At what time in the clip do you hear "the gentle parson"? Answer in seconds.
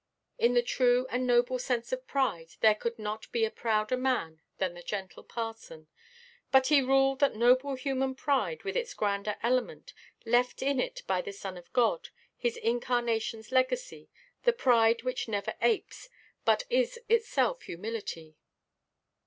4.73-5.89